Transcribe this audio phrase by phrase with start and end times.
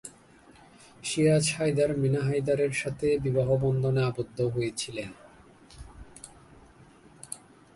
[1.03, 5.11] সিরাজ হায়দার মিনা হায়দারের সাথে বিবাহবন্ধনে আবদ্ধ হয়েছিলেন।